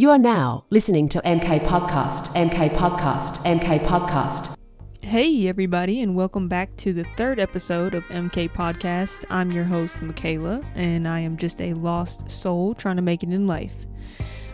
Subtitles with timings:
[0.00, 4.56] You are now listening to MK Podcast, MK Podcast, MK Podcast.
[5.02, 9.24] Hey, everybody, and welcome back to the third episode of MK Podcast.
[9.28, 13.30] I'm your host, Michaela, and I am just a lost soul trying to make it
[13.30, 13.74] in life.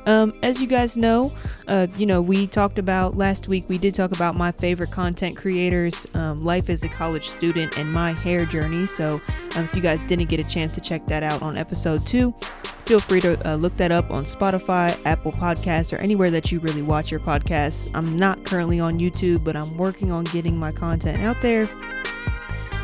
[0.06, 1.30] Um, as you guys know,
[1.68, 5.36] uh, you know, we talked about last week, we did talk about my favorite content
[5.36, 8.86] creators, um, life as a college student, and my hair journey.
[8.86, 9.20] So,
[9.56, 12.34] um, if you guys didn't get a chance to check that out on episode two,
[12.86, 16.60] feel free to uh, look that up on Spotify, Apple Podcasts, or anywhere that you
[16.60, 17.90] really watch your podcasts.
[17.94, 21.68] I'm not currently on YouTube, but I'm working on getting my content out there.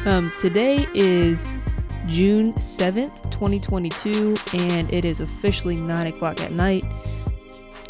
[0.07, 1.53] Um, today is
[2.07, 6.85] June 7th, 2022, and it is officially 9 o'clock at night.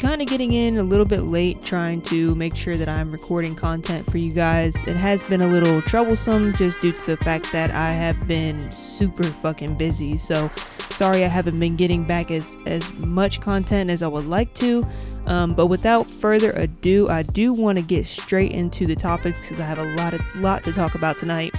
[0.01, 3.53] Kind of getting in a little bit late, trying to make sure that I'm recording
[3.53, 4.75] content for you guys.
[4.85, 8.73] It has been a little troublesome just due to the fact that I have been
[8.73, 10.17] super fucking busy.
[10.17, 14.51] So, sorry I haven't been getting back as, as much content as I would like
[14.55, 14.81] to.
[15.27, 19.59] Um, but without further ado, I do want to get straight into the topics because
[19.59, 21.53] I have a lot of lot to talk about tonight.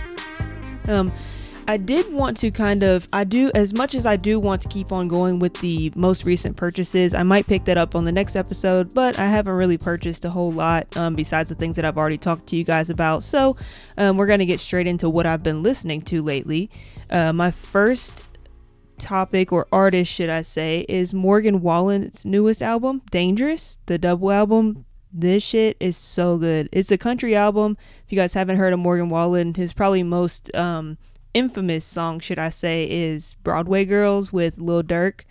[0.88, 1.12] Um,
[1.68, 4.68] I did want to kind of, I do, as much as I do want to
[4.68, 8.10] keep on going with the most recent purchases, I might pick that up on the
[8.10, 11.84] next episode, but I haven't really purchased a whole lot um, besides the things that
[11.84, 13.22] I've already talked to you guys about.
[13.22, 13.56] So
[13.96, 16.68] um, we're going to get straight into what I've been listening to lately.
[17.08, 18.24] Uh, my first
[18.98, 24.84] topic or artist, should I say, is Morgan Wallen's newest album, Dangerous, the double album.
[25.12, 26.68] This shit is so good.
[26.72, 27.76] It's a country album.
[28.04, 30.96] If you guys haven't heard of Morgan Wallen, his probably most um,
[31.34, 35.22] infamous song, should I say, is Broadway Girls with Lil Durk.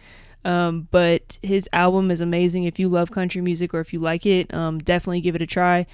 [0.43, 2.63] Um, but his album is amazing.
[2.63, 5.47] If you love country music or if you like it, um, definitely give it a
[5.47, 5.85] try.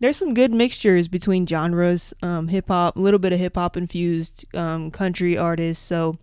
[0.00, 3.76] There's some good mixtures between genres, um, hip hop, a little bit of hip hop
[3.76, 5.84] infused um, country artists.
[5.84, 6.18] So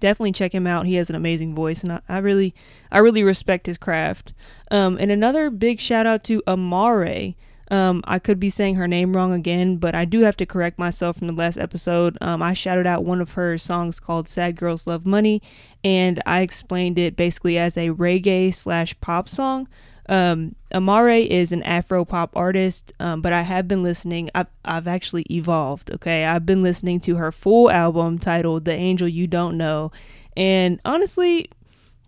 [0.00, 0.86] definitely check him out.
[0.86, 2.54] He has an amazing voice, and I, I really,
[2.90, 4.32] I really respect his craft.
[4.70, 7.36] Um, and another big shout out to Amaarae.
[7.70, 10.78] Um, I could be saying her name wrong again, but I do have to correct
[10.78, 12.16] myself from the last episode.
[12.20, 15.42] Um, I shouted out one of her songs called Sad Girls Love Money,
[15.84, 19.68] and I explained it basically as a reggae slash pop song.
[20.08, 24.30] Um, Amaarae is an Afro pop artist, um, but I have been listening.
[24.34, 26.24] I've, I've actually evolved, okay?
[26.24, 29.92] I've been listening to her full album titled The Angel You Don't Know.
[30.34, 31.50] And honestly,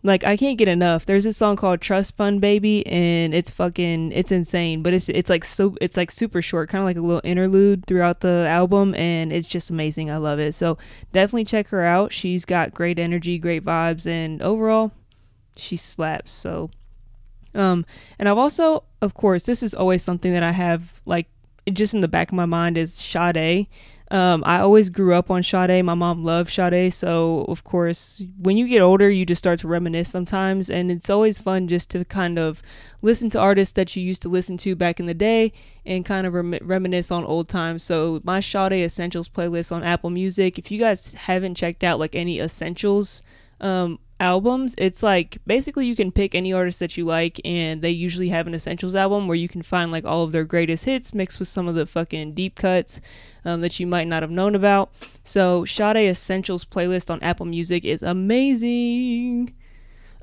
[0.02, 1.04] like I can't get enough.
[1.04, 5.28] There's a song called Trust Fund Baby and it's fucking it's insane, but it's it's
[5.28, 8.94] like so it's like super short, kind of like a little interlude throughout the album
[8.94, 10.10] and it's just amazing.
[10.10, 10.54] I love it.
[10.54, 10.78] So
[11.12, 12.12] definitely check her out.
[12.12, 14.92] She's got great energy, great vibes and overall
[15.56, 16.32] she slaps.
[16.32, 16.70] So
[17.54, 17.84] um
[18.18, 21.26] and I've also of course, this is always something that I have like
[21.70, 23.66] just in the back of my mind is Sade.
[24.10, 25.84] Um, I always grew up on Sade.
[25.84, 29.68] My mom loved Sade, so of course, when you get older, you just start to
[29.68, 32.60] reminisce sometimes, and it's always fun just to kind of
[33.02, 35.52] listen to artists that you used to listen to back in the day
[35.86, 37.84] and kind of rem- reminisce on old times.
[37.84, 40.58] So my Sade Essentials playlist on Apple Music.
[40.58, 43.22] If you guys haven't checked out like any Essentials
[43.60, 44.74] um, albums.
[44.78, 48.46] It's like basically you can pick any artist that you like, and they usually have
[48.46, 51.48] an essentials album where you can find like all of their greatest hits mixed with
[51.48, 53.00] some of the fucking deep cuts
[53.44, 54.92] um, that you might not have known about.
[55.24, 59.54] So Sade Essentials playlist on Apple Music is amazing.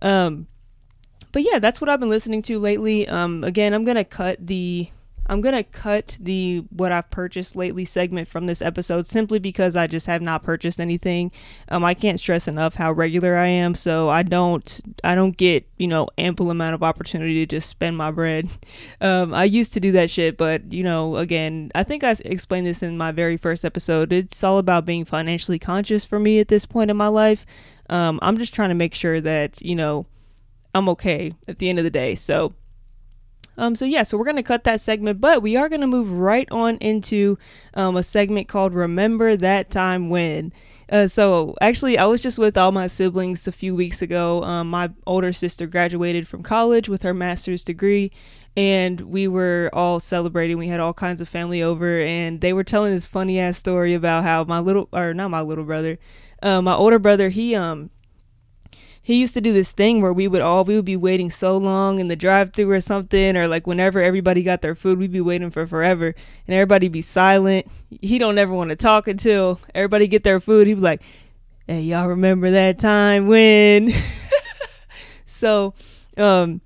[0.01, 0.47] Um,
[1.31, 3.07] but yeah, that's what I've been listening to lately.
[3.07, 4.89] Um, again, I'm gonna cut the
[5.27, 9.87] I'm gonna cut the what I've purchased lately segment from this episode simply because I
[9.87, 11.31] just have not purchased anything.
[11.69, 15.67] Um, I can't stress enough how regular I am, so I don't I don't get
[15.77, 18.49] you know ample amount of opportunity to just spend my bread.
[18.99, 22.65] Um, I used to do that shit, but you know again, I think I explained
[22.65, 24.11] this in my very first episode.
[24.11, 27.45] It's all about being financially conscious for me at this point in my life.
[27.89, 30.07] Um, I'm just trying to make sure that you know
[30.73, 32.15] I'm okay at the end of the day.
[32.15, 32.53] So
[33.57, 36.47] um, so yeah, so we're gonna cut that segment, but we are gonna move right
[36.51, 37.37] on into
[37.73, 40.53] um, a segment called "Remember That Time When."
[40.89, 44.43] Uh, so actually, I was just with all my siblings a few weeks ago.
[44.43, 48.11] Um, my older sister graduated from college with her master's degree,
[48.55, 50.57] and we were all celebrating.
[50.57, 53.93] We had all kinds of family over, and they were telling this funny ass story
[53.93, 55.99] about how my little, or not my little brother,
[56.41, 57.89] uh, my older brother, he um
[59.07, 61.55] he used to do this thing where we would all we would be waiting so
[61.55, 65.21] long in the drive-through or something or like whenever everybody got their food we'd be
[65.21, 66.13] waiting for forever
[66.45, 67.65] and everybody be silent.
[68.01, 70.67] He don't ever want to talk until everybody get their food.
[70.67, 71.01] He'd be like
[71.67, 73.93] hey y'all remember that time when?
[75.25, 75.73] So
[76.17, 76.59] um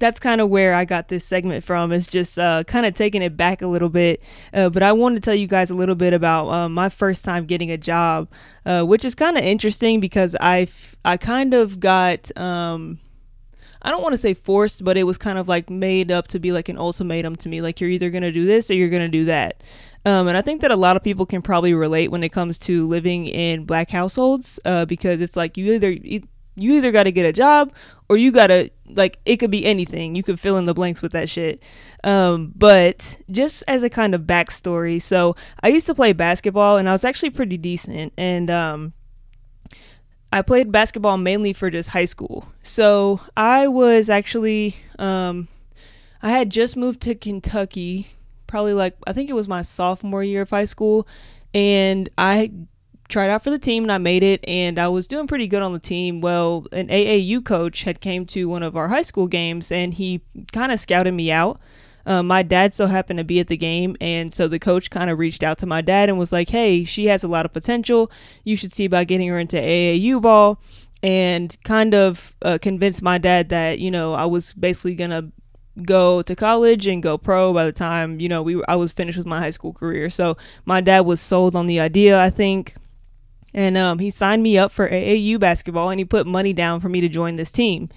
[0.00, 1.92] that's kind of where I got this segment from.
[1.92, 4.22] Is just uh, kind of taking it back a little bit.
[4.52, 7.24] Uh, but I wanted to tell you guys a little bit about uh, my first
[7.24, 8.28] time getting a job,
[8.66, 10.66] uh, which is kind of interesting because I
[11.04, 12.98] I kind of got um,
[13.82, 16.38] I don't want to say forced, but it was kind of like made up to
[16.38, 17.62] be like an ultimatum to me.
[17.62, 19.62] Like you're either gonna do this or you're gonna do that.
[20.06, 22.58] Um, and I think that a lot of people can probably relate when it comes
[22.60, 25.96] to living in black households, uh, because it's like you either
[26.56, 27.72] you either got to get a job
[28.08, 30.14] or you got to like it could be anything.
[30.14, 31.62] You could fill in the blanks with that shit.
[32.04, 36.88] Um, but just as a kind of backstory, so I used to play basketball and
[36.88, 38.92] I was actually pretty decent, and um,
[40.32, 42.46] I played basketball mainly for just high school.
[42.62, 45.48] So I was actually um,
[46.22, 48.08] I had just moved to Kentucky
[48.50, 51.06] probably like I think it was my sophomore year of high school,
[51.54, 52.50] and I
[53.10, 55.62] tried out for the team and I made it and I was doing pretty good
[55.62, 56.20] on the team.
[56.20, 60.22] Well, an AAU coach had came to one of our high school games and he
[60.52, 61.60] kind of scouted me out.
[62.06, 65.10] Um, my dad so happened to be at the game and so the coach kind
[65.10, 67.52] of reached out to my dad and was like, "Hey, she has a lot of
[67.52, 68.10] potential.
[68.42, 70.60] You should see about getting her into AAU ball."
[71.02, 75.30] And kind of uh, convinced my dad that you know I was basically gonna
[75.82, 79.16] go to college and go pro by the time you know we I was finished
[79.16, 80.08] with my high school career.
[80.08, 82.76] So my dad was sold on the idea, I think,
[83.52, 86.88] and um, he signed me up for AAU basketball and he put money down for
[86.88, 87.88] me to join this team.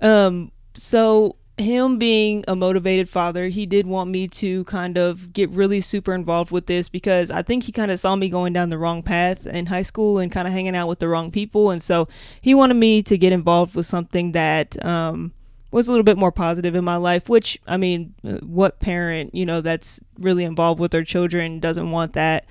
[0.00, 5.50] Um, so him being a motivated father, he did want me to kind of get
[5.50, 8.70] really super involved with this because I think he kind of saw me going down
[8.70, 11.70] the wrong path in high school and kind of hanging out with the wrong people.
[11.70, 12.08] And so
[12.42, 15.32] he wanted me to get involved with something that um,
[15.70, 19.34] was a little bit more positive in my life which i mean uh, what parent
[19.34, 22.46] you know that's really involved with their children doesn't want that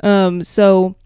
[0.00, 0.96] um so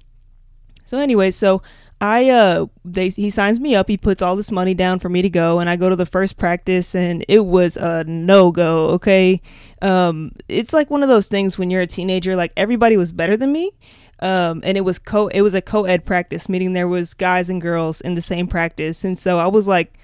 [0.87, 1.61] so anyway so
[2.01, 5.21] i uh they he signs me up he puts all this money down for me
[5.21, 8.89] to go and i go to the first practice and it was a no go
[8.89, 9.41] okay
[9.83, 13.37] um it's like one of those things when you're a teenager like everybody was better
[13.37, 13.73] than me
[14.21, 17.61] um, and it was co it was a co-ed practice meaning there was guys and
[17.61, 19.99] girls in the same practice and so i was like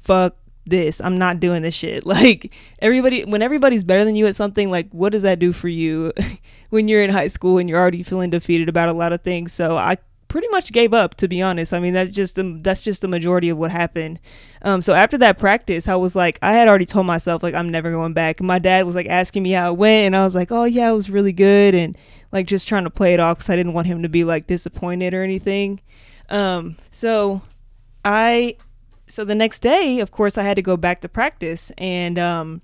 [0.00, 0.36] fuck
[0.68, 1.00] this.
[1.00, 2.04] I'm not doing this shit.
[2.18, 5.68] Like everybody when everybody's better than you at something, like what does that do for
[5.68, 6.12] you
[6.70, 9.52] when you're in high school and you're already feeling defeated about a lot of things?
[9.52, 11.72] So I pretty much gave up to be honest.
[11.72, 14.20] I mean, that's just the that's just the majority of what happened.
[14.62, 17.70] Um so after that practice, I was like I had already told myself like I'm
[17.70, 18.40] never going back.
[18.40, 20.64] And my dad was like asking me how it went and I was like, "Oh,
[20.64, 21.96] yeah, it was really good." And
[22.32, 24.46] like just trying to play it off cuz I didn't want him to be like
[24.46, 25.80] disappointed or anything.
[26.28, 27.42] Um so
[28.04, 28.56] I
[29.08, 32.60] so the next day, of course, I had to go back to practice, and um,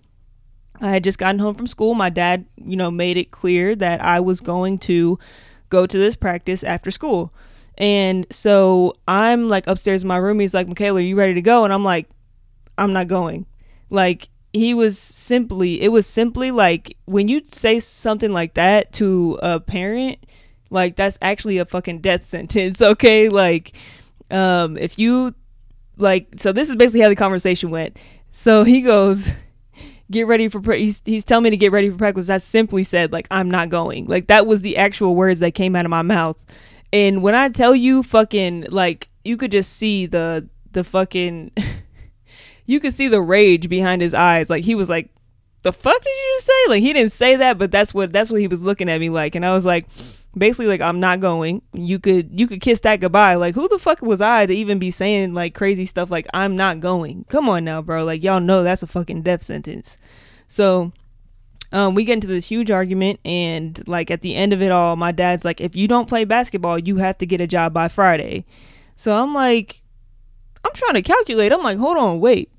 [0.80, 1.94] I had just gotten home from school.
[1.94, 5.18] My dad, you know, made it clear that I was going to
[5.70, 7.32] go to this practice after school.
[7.76, 10.40] And so I'm like upstairs in my room.
[10.40, 11.64] He's like, Michaela, are you ready to go?
[11.64, 12.08] And I'm like,
[12.78, 13.46] I'm not going.
[13.90, 19.38] Like, he was simply, it was simply like when you say something like that to
[19.42, 20.18] a parent,
[20.70, 23.28] like, that's actually a fucking death sentence, okay?
[23.28, 23.72] Like,
[24.30, 25.34] um, if you
[25.96, 27.96] like so this is basically how the conversation went
[28.32, 29.30] so he goes
[30.10, 30.80] get ready for pre-.
[30.80, 33.68] he's, he's telling me to get ready for practice i simply said like i'm not
[33.68, 36.44] going like that was the actual words that came out of my mouth
[36.94, 41.50] and when i tell you fucking like you could just see the the fucking
[42.66, 45.10] you could see the rage behind his eyes like he was like
[45.62, 48.30] the fuck did you just say like he didn't say that but that's what that's
[48.30, 49.86] what he was looking at me like and i was like
[50.36, 51.62] basically like I'm not going.
[51.72, 53.34] You could you could kiss that goodbye.
[53.34, 56.56] Like who the fuck was I to even be saying like crazy stuff like I'm
[56.56, 57.24] not going?
[57.28, 58.04] Come on now, bro.
[58.04, 59.96] Like y'all know that's a fucking death sentence.
[60.48, 60.92] So
[61.74, 64.94] um, we get into this huge argument and like at the end of it all,
[64.94, 67.88] my dad's like, if you don't play basketball, you have to get a job by
[67.88, 68.46] Friday.
[68.94, 69.82] So I'm like,
[70.64, 71.52] I'm trying to calculate.
[71.52, 72.52] I'm like, hold on, wait.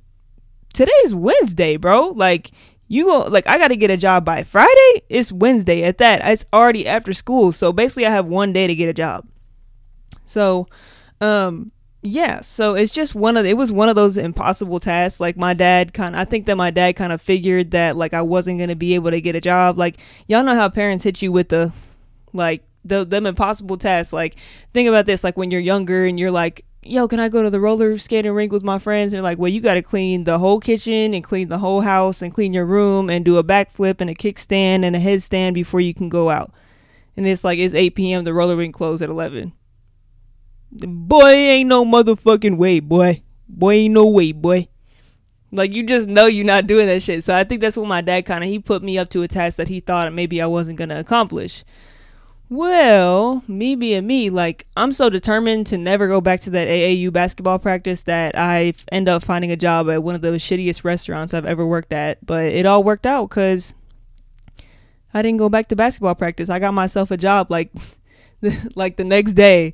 [0.73, 2.09] Today's Wednesday, bro.
[2.09, 2.51] Like
[2.89, 5.03] you go like I got to get a job by Friday.
[5.07, 6.21] It's Wednesday at that.
[6.29, 9.25] It's already after school, so basically I have one day to get a job.
[10.25, 10.67] So,
[11.21, 11.71] um,
[12.05, 12.41] yeah.
[12.41, 15.19] So it's just one of it was one of those impossible tasks.
[15.19, 18.21] Like my dad kind, I think that my dad kind of figured that like I
[18.21, 19.77] wasn't gonna be able to get a job.
[19.77, 19.97] Like
[20.27, 21.71] y'all know how parents hit you with the
[22.33, 24.13] like the them impossible tasks.
[24.13, 24.35] Like
[24.73, 25.23] think about this.
[25.23, 28.31] Like when you're younger and you're like yo, can I go to the roller skating
[28.31, 29.11] rink with my friends?
[29.11, 31.81] And they're like, well, you got to clean the whole kitchen and clean the whole
[31.81, 35.55] house and clean your room and do a backflip and a kickstand and a headstand
[35.55, 36.53] before you can go out.
[37.17, 38.23] And it's like, it's 8 p.m.
[38.23, 39.53] The roller rink closed at 11.
[40.75, 43.23] Boy, ain't no motherfucking way, boy.
[43.47, 44.67] Boy, ain't no way, boy.
[45.51, 47.23] Like, you just know you're not doing that shit.
[47.23, 49.27] So I think that's what my dad kind of, he put me up to a
[49.27, 51.63] task that he thought maybe I wasn't to accomplish.
[52.49, 57.11] Well, me being me, like I'm so determined to never go back to that AAU
[57.11, 61.33] basketball practice that I end up finding a job at one of the shittiest restaurants
[61.33, 62.23] I've ever worked at.
[62.23, 63.73] But it all worked out because
[65.11, 66.49] I didn't go back to basketball practice.
[66.49, 67.71] I got myself a job like
[68.75, 69.73] like the next day.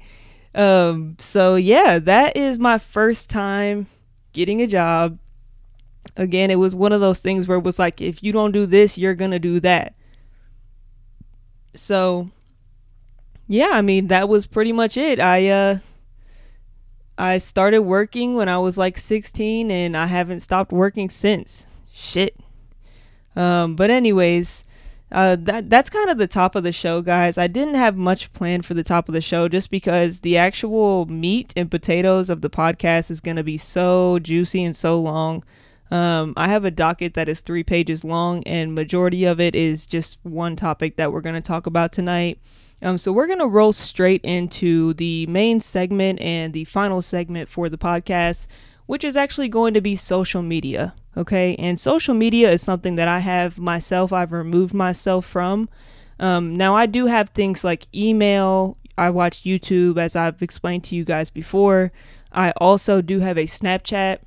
[0.54, 3.88] Um, so yeah, that is my first time
[4.34, 5.18] getting a job
[6.16, 8.66] again, it was one of those things where it was like, if you don't do
[8.66, 9.96] this, you're to do that.
[11.74, 12.30] So,
[13.48, 15.20] yeah, I mean, that was pretty much it.
[15.20, 15.78] I, uh,
[17.18, 21.68] I started working when I was like 16 and I haven't stopped working since.
[21.94, 22.38] Shit.
[23.36, 24.66] Um, but anyways,
[25.12, 27.38] uh, that that's kind of the top of the show, guys.
[27.38, 31.06] I didn't have much planned for the top of the show just because the actual
[31.06, 35.44] meat and potatoes of the podcast is gonna be so juicy and so long.
[35.90, 39.86] Um, I have a docket that is three pages long, and majority of it is
[39.86, 42.40] just one topic that we're gonna talk about tonight.
[42.82, 47.68] Um, so we're gonna roll straight into the main segment and the final segment for
[47.68, 48.48] the podcast,
[48.92, 50.94] which is actually going to be social media.
[51.16, 54.12] Okay, and social media is something that I have myself.
[54.12, 55.70] I've removed myself from.
[56.20, 58.76] Um, now I do have things like email.
[58.98, 61.94] I watch YouTube, as I've explained to you guys before.
[62.34, 64.18] I also do have a Snapchat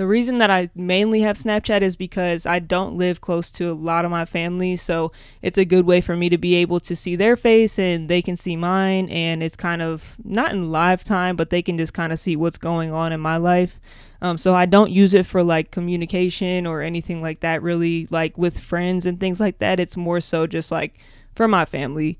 [0.00, 3.74] the reason that I mainly have Snapchat is because I don't live close to a
[3.74, 6.96] lot of my family, so it's a good way for me to be able to
[6.96, 11.04] see their face and they can see mine, and it's kind of not in live
[11.04, 13.78] time, but they can just kind of see what's going on in my life.
[14.22, 18.38] Um, so I don't use it for like communication or anything like that, really, like
[18.38, 19.78] with friends and things like that.
[19.78, 20.98] It's more so just like
[21.34, 22.18] for my family.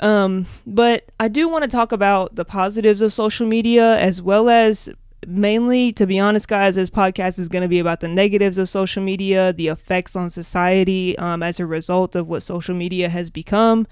[0.00, 4.50] Um, but I do want to talk about the positives of social media as well
[4.50, 4.90] as
[5.26, 8.68] mainly, to be honest, guys, this podcast is going to be about the negatives of
[8.68, 13.28] social media, the effects on society um, as a result of what social media has
[13.30, 13.86] become.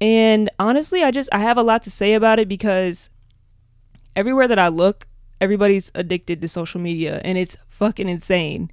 [0.00, 3.08] And honestly, I just I have a lot to say about it because
[4.14, 5.06] everywhere that I look,
[5.40, 8.70] everybody's addicted to social media, and it's fucking insane.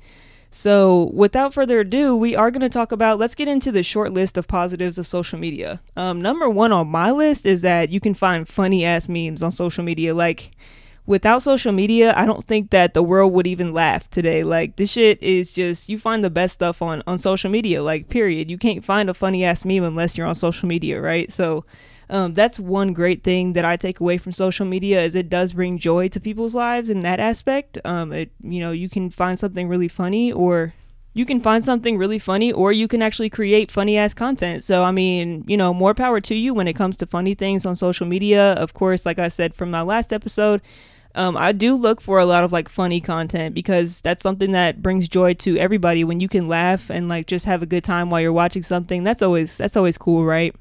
[0.51, 3.17] So, without further ado, we are going to talk about.
[3.17, 5.81] Let's get into the short list of positives of social media.
[5.95, 9.51] Um, number one on my list is that you can find funny ass memes on
[9.51, 10.13] social media.
[10.13, 10.51] Like,
[11.05, 14.43] without social media, I don't think that the world would even laugh today.
[14.43, 17.83] Like this shit is just you find the best stuff on on social media.
[17.83, 18.49] Like period.
[18.49, 21.31] You can't find a funny ass meme unless you're on social media, right?
[21.31, 21.65] So
[22.09, 25.53] um, that's one great thing that I take away from social media is it does
[25.53, 27.77] bring joy to people's lives in that aspect.
[27.85, 30.73] Um, it you know you can find something really funny or
[31.15, 34.63] you can find something really funny or you can actually create funny ass content.
[34.63, 37.67] So, I mean, you know, more power to you when it comes to funny things
[37.67, 38.53] on social media.
[38.53, 40.61] Of course, like I said from my last episode,
[41.15, 44.81] um, I do look for a lot of like funny content because that's something that
[44.81, 48.09] brings joy to everybody when you can laugh and like just have a good time
[48.09, 49.03] while you're watching something.
[49.03, 50.55] That's always that's always cool, right?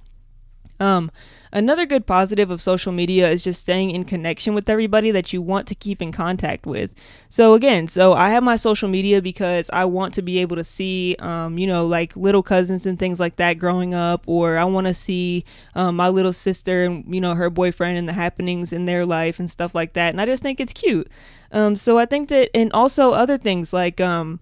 [0.82, 1.10] Um,
[1.54, 5.42] Another good positive of social media is just staying in connection with everybody that you
[5.42, 6.90] want to keep in contact with.
[7.28, 10.64] So again, so I have my social media because I want to be able to
[10.64, 14.64] see, um, you know, like little cousins and things like that growing up, or I
[14.64, 18.72] want to see um, my little sister and you know her boyfriend and the happenings
[18.72, 20.14] in their life and stuff like that.
[20.14, 21.10] And I just think it's cute.
[21.52, 24.40] Um, so I think that, and also other things like um,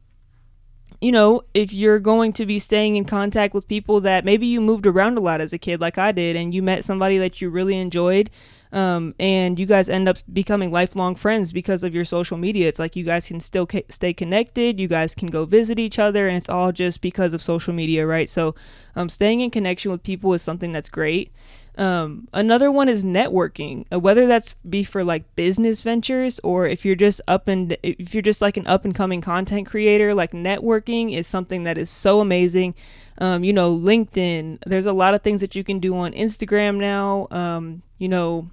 [1.01, 4.61] you know, if you're going to be staying in contact with people that maybe you
[4.61, 7.41] moved around a lot as a kid, like I did, and you met somebody that
[7.41, 8.29] you really enjoyed,
[8.73, 12.69] um, and you guys end up becoming lifelong friends because of your social media.
[12.69, 15.99] It's like you guys can still ca- stay connected, you guys can go visit each
[15.99, 18.29] other, and it's all just because of social media, right?
[18.29, 18.55] So,
[18.95, 21.33] um, staying in connection with people is something that's great.
[21.79, 26.85] Um, another one is networking, uh, whether that's be for like business ventures or if
[26.85, 30.33] you're just up and if you're just like an up and coming content creator, like
[30.33, 32.75] networking is something that is so amazing.
[33.19, 36.77] Um, you know, LinkedIn, there's a lot of things that you can do on Instagram
[36.77, 37.29] now.
[37.31, 38.51] Um, you know,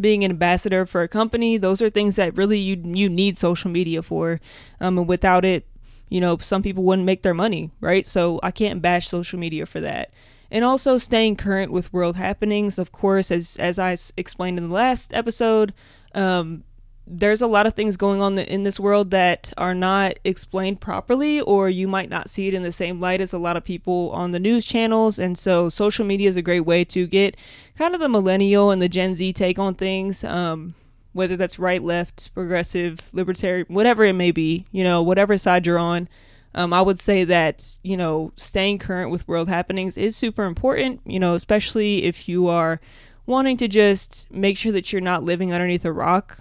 [0.00, 3.70] being an ambassador for a company, those are things that really you you need social
[3.70, 4.40] media for.
[4.80, 5.66] Um, and without it,
[6.08, 8.06] you know, some people wouldn't make their money, right?
[8.06, 10.10] So I can't bash social media for that
[10.50, 12.78] and also staying current with world happenings.
[12.78, 15.72] Of course, as as I explained in the last episode,
[16.14, 16.64] um,
[17.06, 21.40] there's a lot of things going on in this world that are not explained properly,
[21.40, 24.10] or you might not see it in the same light as a lot of people
[24.10, 25.18] on the news channels.
[25.18, 27.36] And so, social media is a great way to get
[27.76, 30.22] kind of the millennial and the Gen Z take on things.
[30.22, 30.74] Um,
[31.12, 35.78] whether that's right, left, progressive, libertarian, whatever it may be, you know, whatever side you're
[35.78, 36.08] on.
[36.54, 41.00] Um, I would say that, you know, staying current with world happenings is super important,
[41.04, 42.80] you know, especially if you are
[43.24, 46.40] wanting to just make sure that you're not living underneath a rock.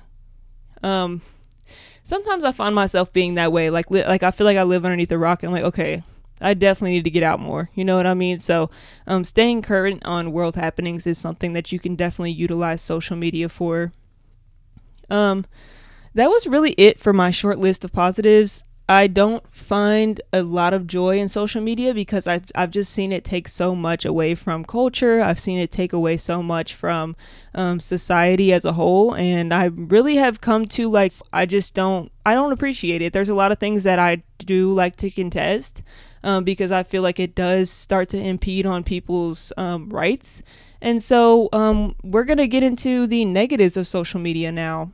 [0.82, 1.22] Um,
[2.04, 3.70] sometimes I find myself being that way.
[3.70, 6.04] Like, li- like I feel like I live underneath a rock and I'm like, okay,
[6.42, 7.70] I definitely need to get out more.
[7.76, 8.40] You know what I mean?
[8.40, 8.72] So,
[9.06, 13.50] um, staying current on world happenings is something that you can definitely utilize social media
[13.50, 13.92] for.
[15.10, 15.46] Um,
[16.16, 18.64] that was really it for my short list of positives.
[18.90, 23.12] I don't find a lot of joy in social media because I've, I've just seen
[23.12, 25.22] it take so much away from culture.
[25.22, 27.16] I've seen it take away so much from
[27.54, 29.14] um, society as a whole.
[29.14, 33.14] And I really have come to like, I just don't, I don't appreciate it.
[33.14, 35.84] There's a lot of things that I do like to contest
[36.24, 40.42] um, because I feel like it does start to impede on people's um, rights.
[40.82, 44.94] And so um, we're going to get into the negatives of social media now.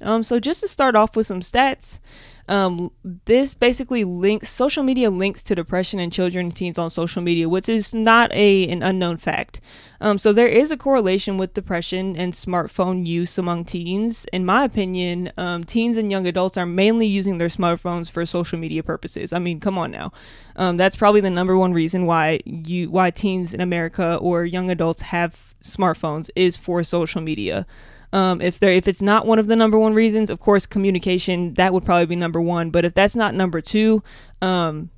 [0.00, 1.98] Um, so just to start off with some stats,
[2.48, 2.90] um,
[3.26, 7.48] this basically links social media links to depression in children and teens on social media,
[7.48, 9.60] which is not a an unknown fact.
[10.00, 14.26] Um, so there is a correlation with depression and smartphone use among teens.
[14.32, 18.58] In my opinion, um, teens and young adults are mainly using their smartphones for social
[18.58, 19.32] media purposes.
[19.32, 20.12] I mean, come on now,
[20.56, 24.70] um, that's probably the number one reason why you why teens in America or young
[24.70, 27.66] adults have smartphones is for social media.
[28.12, 31.54] Um, if there if it's not one of the number one reasons, of course, communication
[31.54, 32.70] that would probably be number one.
[32.70, 34.02] But if that's not number two,
[34.40, 34.90] um,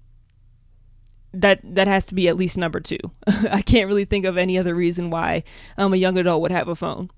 [1.33, 2.99] that that has to be at least number two.
[3.26, 5.45] I can't really think of any other reason why
[5.76, 7.11] um, a young adult would have a phone.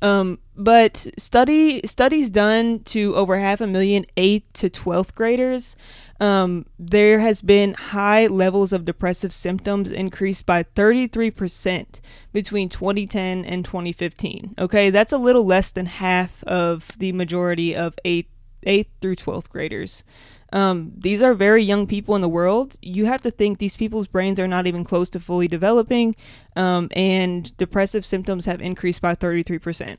[0.00, 5.76] Um, but study studies done to over half a million eighth to twelfth graders,
[6.22, 12.00] um, there has been high levels of depressive symptoms increased by thirty three percent
[12.32, 14.54] between 2010 and 2015.
[14.56, 18.30] Okay, that's a little less than half of the majority of eighth
[18.62, 20.04] eighth through twelfth graders.
[20.52, 22.76] Um, these are very young people in the world.
[22.80, 26.14] You have to think these people's brains are not even close to fully developing,
[26.54, 29.96] um, and depressive symptoms have increased by 33%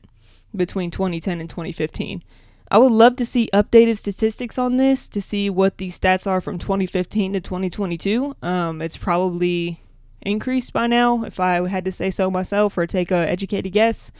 [0.56, 2.22] between 2010 and 2015.
[2.74, 6.40] I would love to see updated statistics on this to see what these stats are
[6.40, 8.34] from 2015 to 2022.
[8.42, 9.78] Um, it's probably
[10.22, 14.10] increased by now, if I had to say so myself or take a educated guess.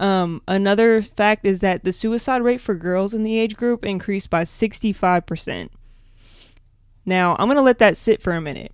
[0.00, 4.28] Um, another fact is that the suicide rate for girls in the age group increased
[4.28, 5.68] by 65%.
[7.06, 8.72] Now, I'm going to let that sit for a minute.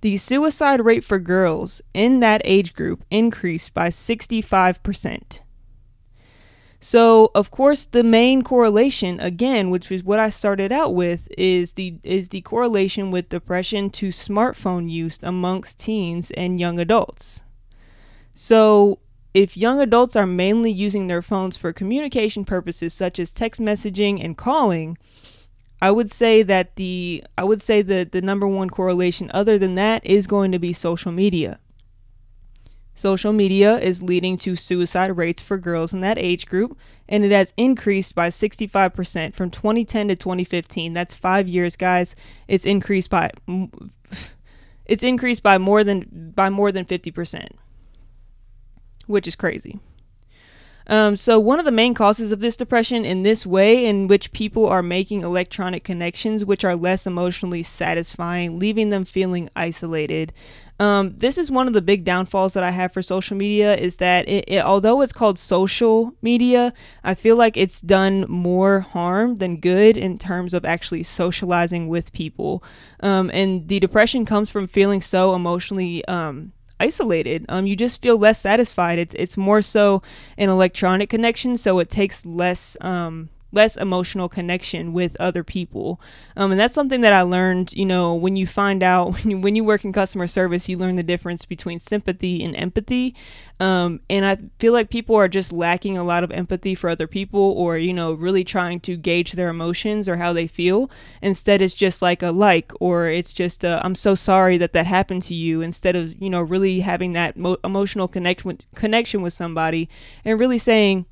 [0.00, 5.40] The suicide rate for girls in that age group increased by 65%.
[6.80, 11.72] So, of course, the main correlation again, which is what I started out with, is
[11.72, 17.42] the is the correlation with depression to smartphone use amongst teens and young adults.
[18.34, 18.98] So,
[19.32, 24.22] if young adults are mainly using their phones for communication purposes such as text messaging
[24.22, 24.96] and calling,
[25.80, 29.74] I would say that the I would say that the number one correlation other than
[29.74, 31.58] that is going to be social media.
[32.96, 37.30] Social media is leading to suicide rates for girls in that age group, and it
[37.30, 40.94] has increased by 65% from 2010 to 2015.
[40.94, 42.16] That's 5 years, guys.
[42.48, 43.30] It's increased by
[44.86, 47.48] it's increased by more than by more than 50%,
[49.06, 49.78] which is crazy.
[50.88, 54.32] Um, so, one of the main causes of this depression in this way, in which
[54.32, 60.32] people are making electronic connections which are less emotionally satisfying, leaving them feeling isolated.
[60.78, 63.96] Um, this is one of the big downfalls that I have for social media is
[63.96, 69.36] that it, it, although it's called social media, I feel like it's done more harm
[69.36, 72.62] than good in terms of actually socializing with people.
[73.00, 77.46] Um, and the depression comes from feeling so emotionally um, isolated.
[77.48, 78.98] Um, you just feel less satisfied.
[78.98, 80.02] It's it's more so
[80.36, 86.00] an electronic connection, so it takes less um less emotional connection with other people.
[86.36, 89.38] Um, and that's something that I learned, you know, when you find out, when you,
[89.38, 93.14] when you work in customer service, you learn the difference between sympathy and empathy.
[93.58, 97.06] Um, and I feel like people are just lacking a lot of empathy for other
[97.06, 100.90] people or, you know, really trying to gauge their emotions or how they feel.
[101.22, 105.22] Instead, it's just like a like, or it's just, I'm so sorry that that happened
[105.24, 109.88] to you, instead of, you know, really having that mo- emotional connection, connection with somebody
[110.22, 111.06] and really saying,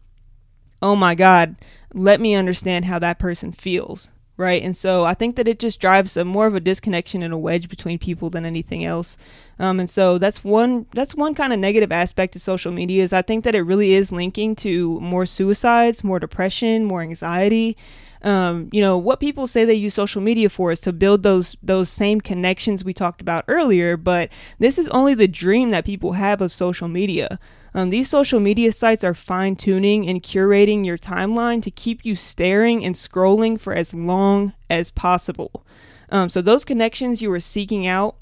[0.83, 1.57] oh my God,
[1.95, 4.63] let me understand how that person feels right?
[4.63, 7.39] And so i think that it just drives a more of a disconnection and a
[7.39, 9.17] wedge between people than anything else.
[9.59, 13.13] Um, and so that's one that's one kind of negative aspect of social media is
[13.13, 17.77] i think that it really is linking to more suicides more depression more anxiety.
[18.23, 21.59] Um, you know what people say they use social media for is to build those
[21.63, 26.13] those same connections we talked about earlier but this is only the dream that people
[26.13, 27.39] have of social media
[27.75, 32.15] um, these social media sites are fine tuning and curating your timeline to keep you
[32.15, 35.67] staring and scrolling for as long as possible.
[36.11, 38.17] Um, so those connections you were seeking out,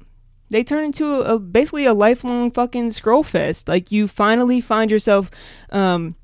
[0.48, 3.68] they turn into a, basically a lifelong fucking scroll fest.
[3.68, 5.30] Like you finally find yourself
[5.70, 6.16] um,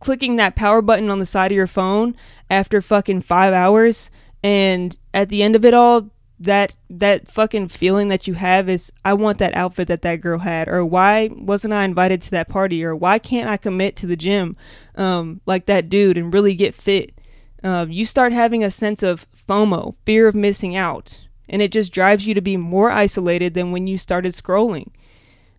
[0.00, 2.16] clicking that power button on the side of your phone
[2.48, 4.10] after fucking five hours,
[4.42, 6.10] and at the end of it all,
[6.42, 10.40] that that fucking feeling that you have is I want that outfit that that girl
[10.40, 14.06] had or why wasn't I invited to that party or why can't I commit to
[14.06, 14.56] the gym
[14.96, 17.14] um, like that dude and really get fit
[17.62, 21.92] Uh, you start having a sense of FOMO, fear of missing out, and it just
[21.92, 24.88] drives you to be more isolated than when you started scrolling.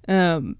[0.08, 0.58] Um,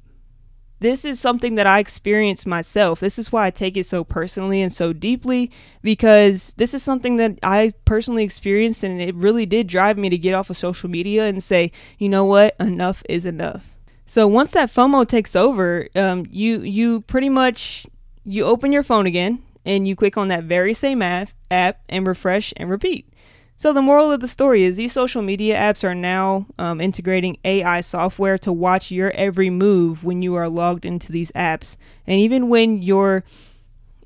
[0.84, 3.00] this is something that I experienced myself.
[3.00, 5.50] This is why I take it so personally and so deeply
[5.82, 10.18] because this is something that I personally experienced and it really did drive me to
[10.18, 13.66] get off of social media and say, you know what, enough is enough.
[14.06, 17.86] So once that FOMO takes over, um, you you pretty much
[18.26, 22.06] you open your phone again and you click on that very same app app and
[22.06, 23.08] refresh and repeat.
[23.56, 27.38] So, the moral of the story is these social media apps are now um, integrating
[27.46, 31.78] AI software to watch your every move when you are logged into these apps.
[32.06, 33.24] And even when you're,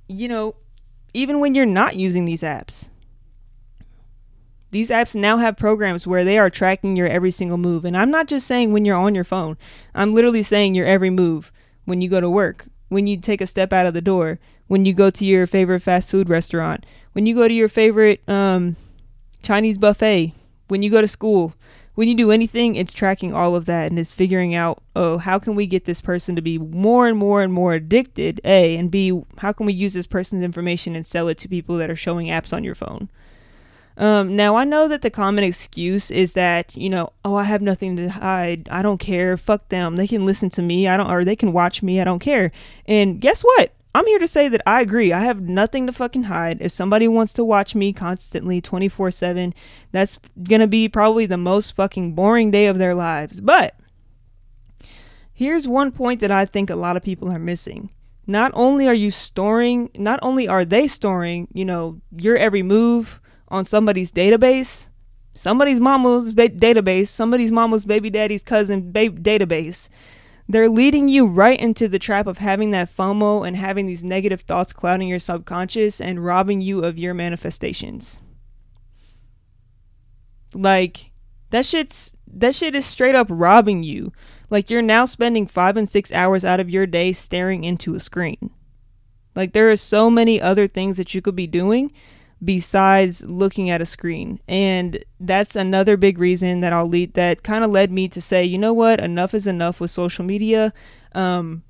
[0.07, 0.55] you know,
[1.13, 2.88] even when you're not using these apps.
[4.69, 7.86] These apps now have programs where they are tracking your every single move.
[7.86, 9.57] And I'm not just saying when you're on your phone,
[9.95, 11.51] I'm literally saying your every move
[11.86, 14.86] when you go to work, when you take a step out of the door, when
[14.86, 18.75] you go to your favorite fast food restaurant, when you go to your favorite, um,
[19.47, 20.33] Chinese buffet,
[20.67, 21.53] when you go to school,
[21.95, 25.39] when you do anything, it's tracking all of that and it's figuring out, oh, how
[25.39, 28.41] can we get this person to be more and more and more addicted?
[28.43, 31.77] A, and B, how can we use this person's information and sell it to people
[31.77, 33.10] that are showing apps on your phone?
[33.95, 37.62] Um, now, I know that the common excuse is that, you know, oh, I have
[37.62, 38.67] nothing to hide.
[38.69, 39.38] I don't care.
[39.38, 39.95] Fuck them.
[39.95, 40.89] They can listen to me.
[40.89, 42.01] I don't, or they can watch me.
[42.01, 42.51] I don't care.
[42.86, 43.71] And guess what?
[43.97, 45.12] I'm here to say that I agree.
[45.12, 46.62] I have nothing to fucking hide.
[46.62, 49.55] If somebody wants to watch me constantly 24 7,
[49.91, 53.41] that's gonna be probably the most fucking boring day of their lives.
[53.41, 53.73] But
[55.33, 57.89] here's one point that I think a lot of people are missing.
[58.27, 63.19] Not only are you storing, not only are they storing, you know, your every move
[63.47, 64.89] on somebody's database,
[65.33, 69.89] somebody's mama's ba- database, somebody's mama's baby daddy's cousin ba- database
[70.49, 74.41] they're leading you right into the trap of having that FOMO and having these negative
[74.41, 78.19] thoughts clouding your subconscious and robbing you of your manifestations.
[80.53, 81.12] Like
[81.49, 84.13] that shit's that shit is straight up robbing you.
[84.49, 87.99] Like you're now spending 5 and 6 hours out of your day staring into a
[87.99, 88.51] screen.
[89.36, 91.91] Like there are so many other things that you could be doing
[92.43, 94.39] besides looking at a screen.
[94.47, 98.43] And that's another big reason that I'll lead that kind of led me to say,
[98.43, 100.73] you know what, enough is enough with social media.
[101.13, 101.63] Um,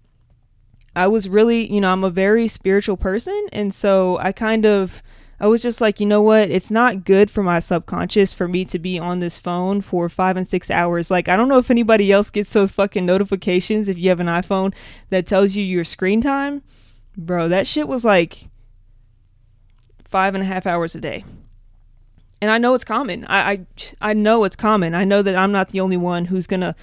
[0.96, 3.48] I was really, you know, I'm a very spiritual person.
[3.54, 5.02] And so I kind of,
[5.40, 6.50] I was just like, you know what?
[6.50, 10.36] It's not good for my subconscious for me to be on this phone for five
[10.36, 11.12] and six hours.
[11.12, 14.28] Like, I don't know if anybody else gets those fucking notifications if you have an
[14.28, 14.74] iPhone
[15.12, 16.64] that tells you your screen time.
[17.16, 18.50] Bro, that shit was like
[20.10, 21.24] five and a half hours a day.
[22.42, 23.26] And I know it's common.
[23.26, 23.66] I, I,
[24.02, 24.94] I know it's common.
[24.94, 26.76] I know that I'm not the only one who's gonna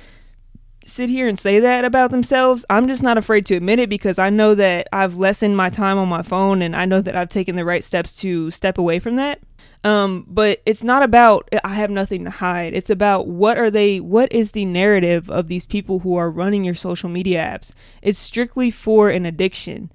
[0.87, 2.65] sit here and say that about themselves.
[2.69, 5.99] I'm just not afraid to admit it because I know that I've lessened my time
[5.99, 8.99] on my phone and I know that I've taken the right steps to step away
[8.99, 9.41] from that.
[9.83, 12.73] Um, but it's not about I have nothing to hide.
[12.73, 16.65] It's about what are they what is the narrative of these people who are running
[16.65, 17.73] your social media apps?
[18.01, 19.93] It's strictly for an addiction.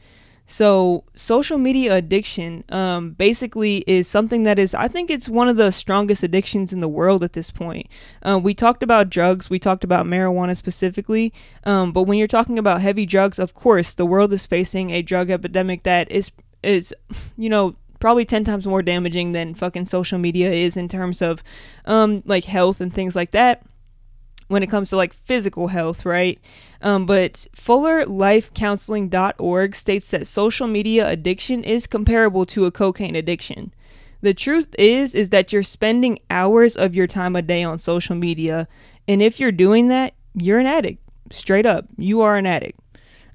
[0.52, 5.58] So, social media addiction um, basically is something that is, I think it's one of
[5.58, 7.86] the strongest addictions in the world at this point.
[8.24, 11.32] Uh, we talked about drugs, we talked about marijuana specifically,
[11.66, 15.04] um, but when you're talking about heavy drugs, of course, the world is facing a
[15.04, 16.32] drug epidemic that is,
[16.64, 16.96] is
[17.38, 21.44] you know, probably 10 times more damaging than fucking social media is in terms of
[21.86, 23.62] um, like health and things like that
[24.50, 26.38] when it comes to like physical health, right?
[26.82, 33.74] Um, but FullerLifeCounseling.org states that social media addiction is comparable to a cocaine addiction.
[34.22, 38.18] The truth is is that you're spending hours of your time a day on social
[38.18, 38.68] media,
[39.08, 41.02] and if you're doing that, you're an addict.
[41.32, 42.78] Straight up, you are an addict.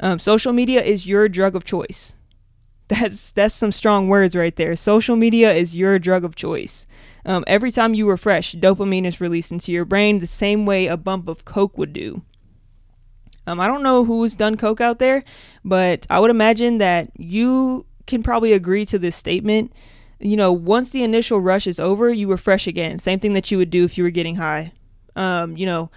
[0.01, 2.13] Um, social media is your drug of choice.
[2.89, 4.77] That's that's some strong words right there.
[4.77, 6.85] Social media is your drug of choice.
[7.27, 10.97] Um, every time you refresh, dopamine is released into your brain the same way a
[10.97, 12.23] bump of coke would do.
[13.47, 15.25] Um, I don't know who's done coke out there,
[15.65, 19.73] but I would imagine that you can probably agree to this statement.
[20.19, 22.99] You know, once the initial rush is over, you refresh again.
[22.99, 24.73] Same thing that you would do if you were getting high.
[25.17, 25.91] Um, you know,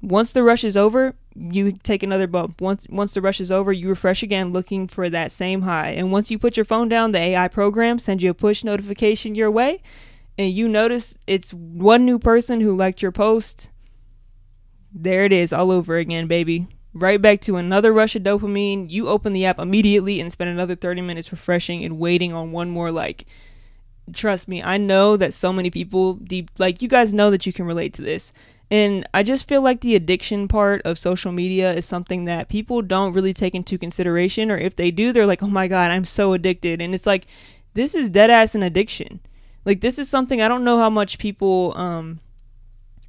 [0.00, 2.60] once the rush is over, you take another bump.
[2.60, 5.90] Once once the rush is over, you refresh again looking for that same high.
[5.90, 9.34] And once you put your phone down, the AI program sends you a push notification
[9.34, 9.82] your way,
[10.38, 13.68] and you notice it's one new person who liked your post
[14.94, 16.66] there it is, all over again, baby.
[16.94, 18.90] Right back to another rush of dopamine.
[18.90, 22.68] You open the app immediately and spend another 30 minutes refreshing and waiting on one
[22.68, 23.24] more like.
[24.12, 27.52] Trust me, I know that so many people deep like you guys know that you
[27.52, 28.32] can relate to this.
[28.70, 32.82] And I just feel like the addiction part of social media is something that people
[32.82, 36.04] don't really take into consideration or if they do they're like, "Oh my god, I'm
[36.04, 37.26] so addicted." And it's like
[37.74, 39.20] this is dead ass an addiction.
[39.64, 42.20] Like this is something I don't know how much people um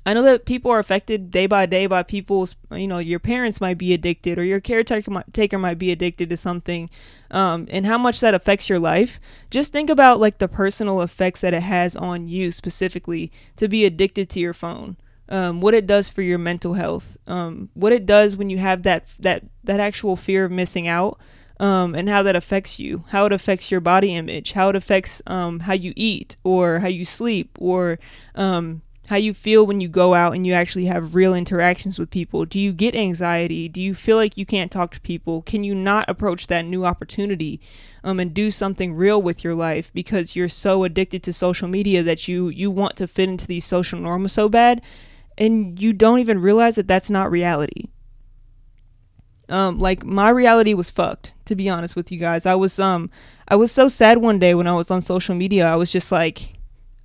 [0.05, 3.61] I know that people are affected day by day by people's, you know, your parents
[3.61, 5.09] might be addicted or your caretaker
[5.57, 6.89] might, be addicted to something,
[7.31, 9.19] um, and how much that affects your life.
[9.49, 13.85] Just think about like the personal effects that it has on you specifically to be
[13.85, 14.97] addicted to your phone.
[15.29, 18.83] Um, what it does for your mental health, um, what it does when you have
[18.83, 21.17] that that that actual fear of missing out,
[21.59, 25.21] um, and how that affects you, how it affects your body image, how it affects
[25.27, 27.99] um, how you eat or how you sleep or
[28.35, 32.09] um, how you feel when you go out and you actually have real interactions with
[32.09, 32.45] people.
[32.45, 33.67] Do you get anxiety?
[33.67, 35.41] Do you feel like you can't talk to people?
[35.41, 37.59] Can you not approach that new opportunity
[38.03, 42.01] um, and do something real with your life because you're so addicted to social media
[42.03, 44.81] that you you want to fit into these social norms so bad
[45.37, 47.87] and you don't even realize that that's not reality.
[49.49, 52.45] Um, like my reality was fucked, to be honest with you guys.
[52.45, 53.09] I was um
[53.47, 55.67] I was so sad one day when I was on social media.
[55.67, 56.53] I was just like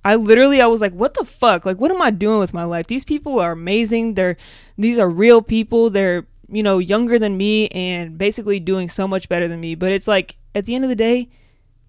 [0.05, 1.65] I literally I was like, what the fuck?
[1.65, 2.87] Like what am I doing with my life?
[2.87, 4.13] These people are amazing.
[4.13, 4.37] They're
[4.77, 5.89] these are real people.
[5.89, 9.75] They're, you know, younger than me and basically doing so much better than me.
[9.75, 11.29] But it's like at the end of the day,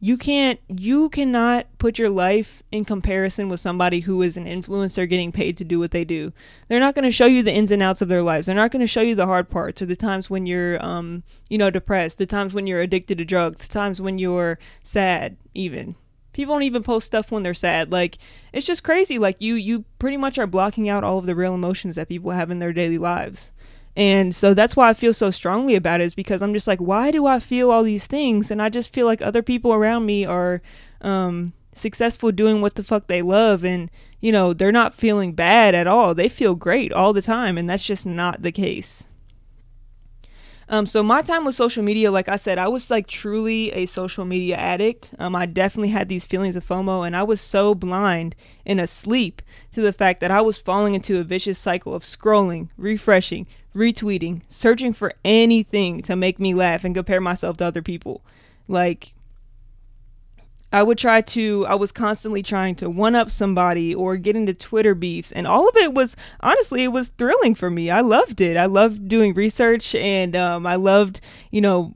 [0.02, 5.06] you can't you cannot put your life in comparison with somebody who is an influencer
[5.08, 6.32] getting paid to do what they do.
[6.68, 8.46] They're not going to show you the ins and outs of their lives.
[8.46, 11.22] They're not going to show you the hard parts or the times when you're um,
[11.50, 15.36] you know, depressed, the times when you're addicted to drugs, the times when you're sad
[15.54, 15.96] even
[16.32, 18.16] people don't even post stuff when they're sad like
[18.52, 21.54] it's just crazy like you you pretty much are blocking out all of the real
[21.54, 23.50] emotions that people have in their daily lives
[23.96, 26.78] and so that's why i feel so strongly about it is because i'm just like
[26.78, 28.50] why do i feel all these things?
[28.50, 30.62] And i just feel like other people around me are
[31.00, 33.64] um successful doing what the fuck they love.
[33.64, 36.14] And you know they're not feeling bad at all.
[36.14, 37.56] They feel great all the time.
[37.58, 39.04] And that's just not the case
[40.70, 43.86] um, so my time with social media, like I said, I was like truly a
[43.86, 45.12] social media addict.
[45.18, 49.42] Um, I definitely had these feelings of FOMO, and I was so blind and asleep
[49.74, 54.42] to the fact that I was falling into a vicious cycle of scrolling, refreshing, retweeting,
[54.48, 58.22] searching for anything to make me laugh and compare myself to other people.
[58.68, 59.12] Like
[60.72, 64.54] I would try to, I was constantly trying to one up somebody or get into
[64.54, 65.32] Twitter beefs.
[65.32, 67.90] And all of it was, honestly, it was thrilling for me.
[67.90, 68.56] I loved it.
[68.56, 71.94] I loved doing research and um, I loved, you know,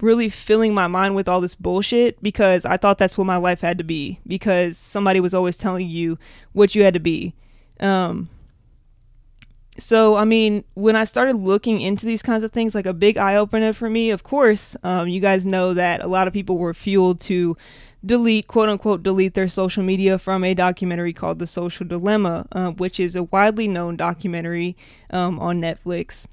[0.00, 3.60] really filling my mind with all this bullshit because I thought that's what my life
[3.60, 6.18] had to be because somebody was always telling you
[6.52, 7.34] what you had to be.
[7.80, 8.28] Um,
[9.78, 13.18] so i mean when i started looking into these kinds of things like a big
[13.18, 16.74] eye-opener for me of course um, you guys know that a lot of people were
[16.74, 17.56] fueled to
[18.04, 22.70] delete, quote unquote, delete their social media from a documentary called The Social Dilemma, uh,
[22.70, 24.76] which is a widely known documentary
[25.10, 26.26] um, on Netflix.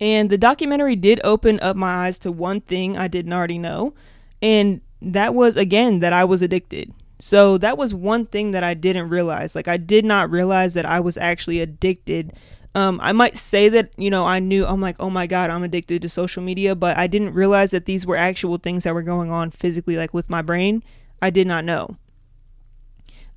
[0.00, 3.94] And the documentary did open up my eyes to one thing I didn't already know.
[4.42, 6.92] And that was, again, that I was addicted.
[7.18, 9.54] So that was one thing that I didn't realize.
[9.54, 12.34] Like, I did not realize that I was actually addicted.
[12.74, 15.62] Um, I might say that, you know, I knew, I'm like, oh my God, I'm
[15.62, 19.02] addicted to social media, but I didn't realize that these were actual things that were
[19.02, 20.82] going on physically, like with my brain.
[21.20, 21.96] I did not know.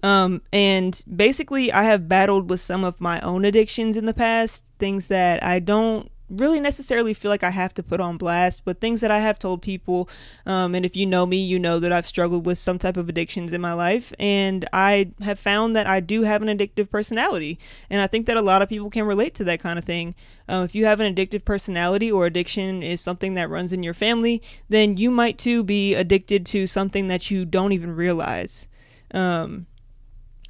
[0.01, 4.65] Um, and basically, I have battled with some of my own addictions in the past,
[4.77, 8.79] things that I don't really necessarily feel like I have to put on blast, but
[8.79, 10.09] things that I have told people.
[10.45, 13.09] Um, and if you know me, you know that I've struggled with some type of
[13.09, 14.13] addictions in my life.
[14.19, 17.59] And I have found that I do have an addictive personality.
[17.89, 20.15] And I think that a lot of people can relate to that kind of thing.
[20.47, 23.93] Um, if you have an addictive personality or addiction is something that runs in your
[23.93, 28.67] family, then you might too be addicted to something that you don't even realize.
[29.13, 29.67] Um,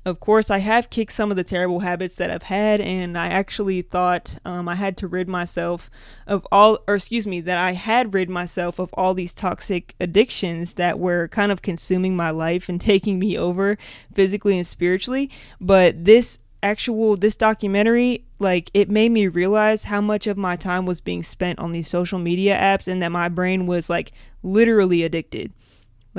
[0.05, 3.27] of course, I have kicked some of the terrible habits that I've had, and I
[3.27, 5.89] actually thought um, I had to rid myself
[6.25, 10.75] of all, or excuse me, that I had rid myself of all these toxic addictions
[10.75, 13.77] that were kind of consuming my life and taking me over
[14.13, 15.29] physically and spiritually.
[15.59, 20.85] But this actual this documentary like it made me realize how much of my time
[20.85, 24.11] was being spent on these social media apps and that my brain was like
[24.43, 25.53] literally addicted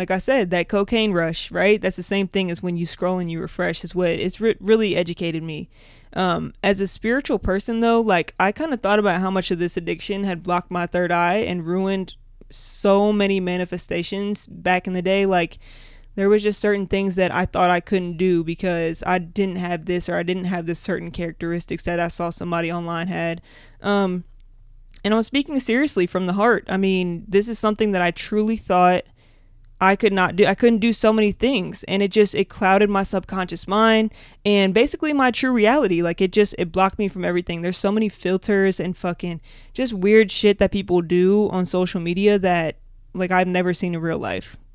[0.00, 3.18] like I said that cocaine rush right that's the same thing as when you scroll
[3.18, 5.68] and you refresh is what it's re- really educated me
[6.14, 9.58] um, as a spiritual person though like I kind of thought about how much of
[9.58, 12.14] this addiction had blocked my third eye and ruined
[12.48, 15.58] so many manifestations back in the day like
[16.14, 19.84] there was just certain things that I thought I couldn't do because I didn't have
[19.84, 23.40] this or I didn't have the certain characteristics that I saw somebody online had.
[23.80, 24.24] Um,
[25.04, 26.64] and I'm speaking seriously from the heart.
[26.68, 29.04] I mean, this is something that I truly thought
[29.80, 30.44] I could not do.
[30.44, 34.12] I couldn't do so many things, and it just it clouded my subconscious mind
[34.44, 36.02] and basically my true reality.
[36.02, 37.62] Like it just it blocked me from everything.
[37.62, 39.40] There's so many filters and fucking
[39.72, 42.76] just weird shit that people do on social media that
[43.14, 44.56] like I've never seen in real life.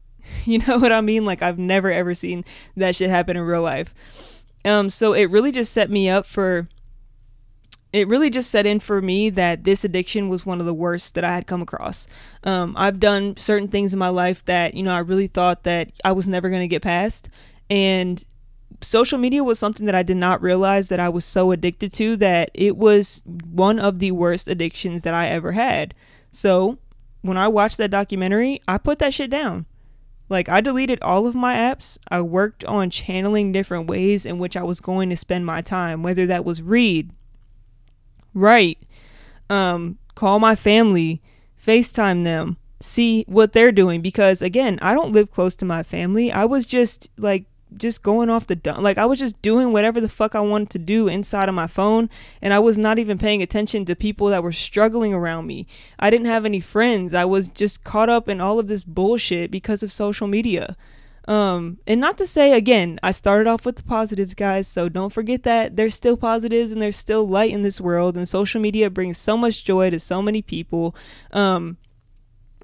[0.46, 1.24] You know what I mean?
[1.24, 3.94] Like I've never ever seen that shit happen in real life.
[4.66, 6.68] Um, so it really just set me up for
[7.96, 11.16] it really just set in for me that this addiction was one of the worst
[11.16, 12.08] that I had come across.
[12.44, 15.92] Um, I've done certain things in my life that, you know, I really thought that
[16.04, 17.30] I was never going to get past.
[17.70, 18.22] And
[18.82, 22.18] social media was something that I did not realize that I was so addicted to
[22.18, 25.94] that it was one of the worst addictions that I ever had.
[26.32, 26.78] So
[27.22, 29.68] when I watched that documentary, I put that shit down.
[30.28, 31.98] Like, I deleted all of my apps.
[32.10, 36.04] I worked on channeling different ways in which I was going to spend my time,
[36.04, 37.12] whether that was read,
[38.36, 38.78] write,
[39.50, 41.22] um, call my family,
[41.66, 44.02] FaceTime them, see what they're doing.
[44.02, 46.32] Because again, I don't live close to my family.
[46.32, 47.46] I was just like,
[47.78, 48.80] just going off the dump.
[48.80, 51.68] Like I was just doing whatever the fuck I wanted to do inside of my
[51.68, 52.10] phone,
[52.42, 55.68] and I was not even paying attention to people that were struggling around me.
[56.00, 57.14] I didn't have any friends.
[57.14, 60.78] I was just caught up in all of this bullshit because of social media.
[61.28, 65.14] Um, and not to say again, I started off with the positives, guys, so don't
[65.14, 68.90] forget that there's still positives and there's still light in this world, and social media
[68.90, 70.96] brings so much joy to so many people.
[71.32, 71.78] Um,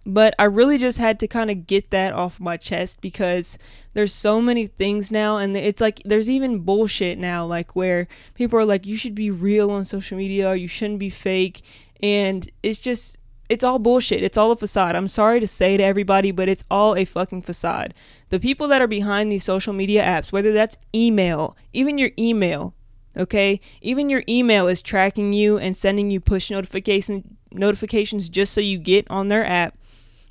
[0.06, 3.58] but I really just had to kind of get that off my chest because
[3.94, 8.60] there's so many things now, and it's like there's even bullshit now, like where people
[8.60, 11.62] are like, you should be real on social media, you shouldn't be fake,
[12.02, 13.18] and it's just
[13.52, 14.24] it's all bullshit.
[14.24, 14.96] It's all a facade.
[14.96, 17.94] I'm sorry to say to everybody, but it's all a fucking facade.
[18.30, 22.74] The people that are behind these social media apps, whether that's email, even your email,
[23.18, 23.60] okay?
[23.82, 28.78] Even your email is tracking you and sending you push notification notifications just so you
[28.78, 29.78] get on their app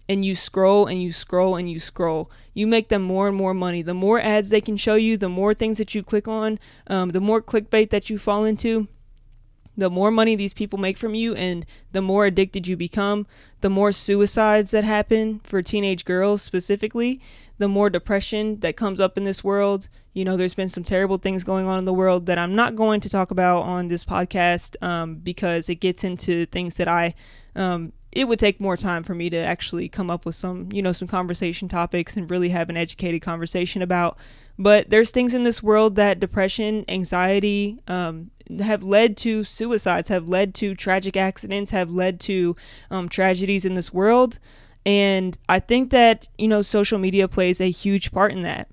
[0.08, 2.30] and you scroll and you scroll and you scroll.
[2.54, 3.82] You make them more and more money.
[3.82, 7.10] The more ads they can show you, the more things that you click on, um,
[7.10, 8.88] the more clickbait that you fall into
[9.80, 13.26] the more money these people make from you and the more addicted you become,
[13.60, 17.20] the more suicides that happen for teenage girls specifically,
[17.58, 19.88] the more depression that comes up in this world.
[20.12, 22.76] You know, there's been some terrible things going on in the world that I'm not
[22.76, 27.14] going to talk about on this podcast um, because it gets into things that I.
[27.54, 30.82] Um, it would take more time for me to actually come up with some, you
[30.82, 34.18] know, some conversation topics and really have an educated conversation about.
[34.60, 40.28] But there's things in this world that depression, anxiety, um, have led to suicides, have
[40.28, 42.54] led to tragic accidents, have led to
[42.90, 44.38] um, tragedies in this world.
[44.84, 48.68] And I think that, you know, social media plays a huge part in that.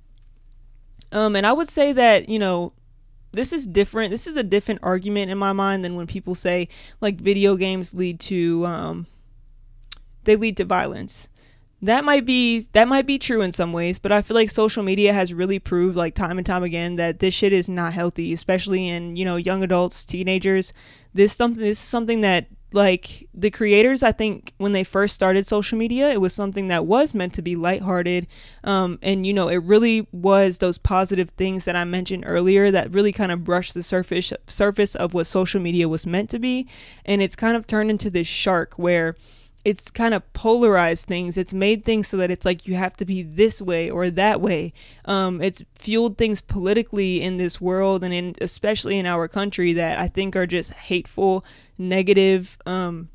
[1.14, 2.74] Um, and I would say that, you know,
[3.32, 4.12] this is different.
[4.12, 6.68] This is a different argument in my mind than when people say
[7.00, 9.08] like video games lead to um,
[10.26, 11.30] they lead to violence
[11.82, 14.82] that might be that might be true in some ways but i feel like social
[14.84, 18.34] media has really proved like time and time again that this shit is not healthy
[18.34, 20.74] especially in you know young adults teenagers.
[21.14, 25.48] This something this is something that like the creators i think when they first started
[25.48, 28.28] social media it was something that was meant to be lighthearted.
[28.64, 32.94] Um, and you know it really was those positive things that i mentioned earlier that
[32.94, 36.68] really kind of brushed the surface surface of what social media was meant to be.
[37.06, 39.16] And it's kind of turned into this shark where
[39.66, 41.38] it's kind of polarized things.
[41.38, 44.40] It's made things so that it's like you have to be this way or that
[44.40, 44.74] way.
[45.06, 50.00] Um, it's fueled things politically in this world and in especially in our country that
[50.00, 51.44] I think are just hateful,
[51.78, 52.58] negative.
[52.66, 53.10] Um,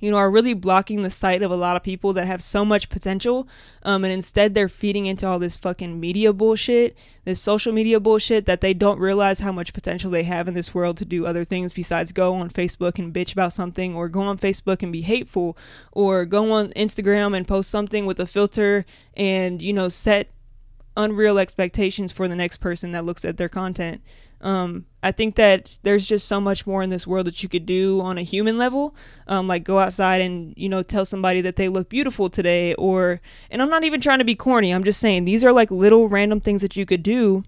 [0.00, 2.64] you know, are really blocking the sight of a lot of people that have so
[2.64, 3.46] much potential.
[3.82, 8.46] Um, and instead, they're feeding into all this fucking media bullshit, this social media bullshit
[8.46, 11.44] that they don't realize how much potential they have in this world to do other
[11.44, 15.02] things besides go on Facebook and bitch about something, or go on Facebook and be
[15.02, 15.56] hateful,
[15.92, 20.30] or go on Instagram and post something with a filter and, you know, set
[20.96, 24.02] unreal expectations for the next person that looks at their content.
[24.40, 27.66] Um, I think that there's just so much more in this world that you could
[27.66, 28.94] do on a human level.
[29.26, 32.74] Um, like go outside and, you know, tell somebody that they look beautiful today.
[32.74, 34.72] Or, and I'm not even trying to be corny.
[34.72, 37.44] I'm just saying these are like little random things that you could do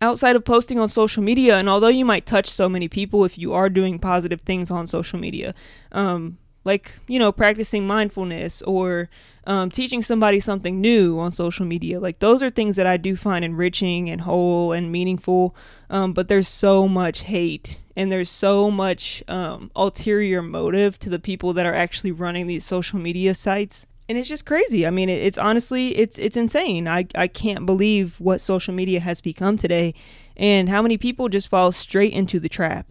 [0.00, 1.58] outside of posting on social media.
[1.58, 4.86] And although you might touch so many people if you are doing positive things on
[4.86, 5.54] social media,
[5.92, 9.08] um, like you know practicing mindfulness or
[9.44, 11.98] um, teaching somebody something new on social media.
[11.98, 15.54] Like those are things that i do find enriching and whole and meaningful
[15.90, 21.18] um, but there's so much hate and there's so much um, ulterior motive to the
[21.18, 23.86] people that are actually running these social media sites.
[24.08, 24.86] And it's just crazy.
[24.86, 26.88] I mean it, it's honestly it's it's insane.
[26.88, 29.94] I, I can't believe what social media has become today
[30.36, 32.86] and how many people just fall straight into the trap.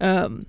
[0.00, 0.46] Um,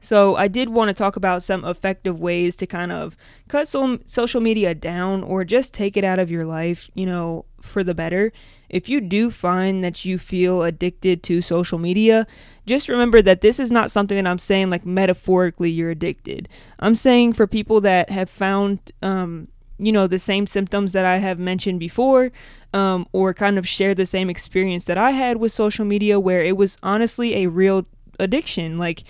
[0.00, 3.16] so I did want to talk about some effective ways to kind of
[3.48, 7.44] cut some social media down or just take it out of your life, you know,
[7.60, 8.32] for the better.
[8.68, 12.26] If you do find that you feel addicted to social media,
[12.66, 16.48] just remember that this is not something that I'm saying like metaphorically you're addicted.
[16.80, 21.18] I'm saying for people that have found um, you know, the same symptoms that I
[21.18, 22.32] have mentioned before,
[22.72, 26.42] um, or kind of share the same experience that I had with social media, where
[26.42, 27.86] it was honestly a real
[28.18, 28.78] addiction.
[28.78, 29.04] Like,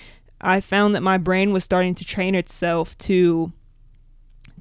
[0.47, 3.53] I found that my brain was starting to train itself to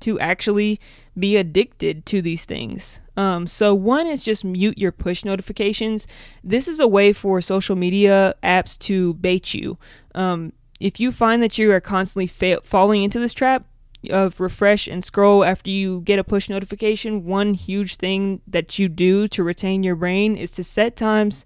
[0.02, 0.80] to actually
[1.18, 3.00] be addicted to these things.
[3.16, 6.06] Um, so one is just mute your push notifications.
[6.44, 9.78] This is a way for social media apps to bait you.
[10.14, 13.66] Um, if you find that you are constantly fa- falling into this trap
[14.10, 18.90] of refresh and scroll after you get a push notification, one huge thing that you
[18.90, 21.46] do to retain your brain is to set times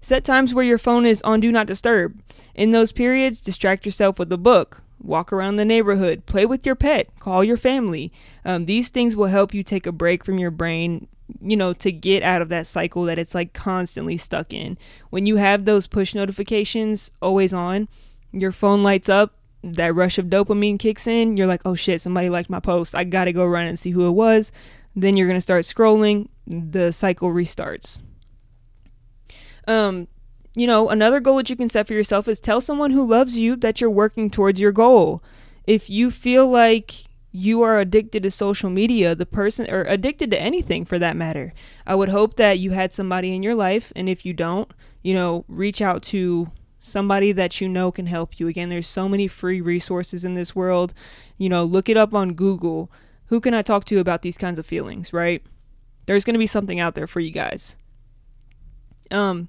[0.00, 2.20] set times where your phone is on do not disturb.
[2.54, 6.74] In those periods, distract yourself with a book, walk around the neighborhood, play with your
[6.74, 8.12] pet, call your family.
[8.44, 11.06] Um, these things will help you take a break from your brain,
[11.40, 14.78] you know, to get out of that cycle that it's like constantly stuck in.
[15.10, 17.88] When you have those push notifications always on,
[18.32, 21.36] your phone lights up, that rush of dopamine kicks in.
[21.36, 22.94] You're like, oh shit, somebody liked my post.
[22.94, 24.52] I gotta go run and see who it was.
[24.96, 26.28] Then you're gonna start scrolling.
[26.46, 28.02] The cycle restarts.
[29.70, 30.08] Um,
[30.56, 33.38] you know, another goal that you can set for yourself is tell someone who loves
[33.38, 35.22] you that you're working towards your goal.
[35.64, 40.42] If you feel like you are addicted to social media, the person, or addicted to
[40.42, 41.52] anything for that matter,
[41.86, 43.92] I would hope that you had somebody in your life.
[43.94, 44.68] And if you don't,
[45.02, 46.50] you know, reach out to
[46.80, 48.48] somebody that you know can help you.
[48.48, 50.94] Again, there's so many free resources in this world.
[51.38, 52.90] You know, look it up on Google.
[53.26, 55.44] Who can I talk to about these kinds of feelings, right?
[56.06, 57.76] There's going to be something out there for you guys.
[59.12, 59.48] Um,